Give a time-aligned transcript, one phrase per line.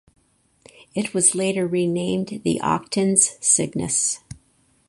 [0.95, 4.19] It was later renamed the Octans Cygnus.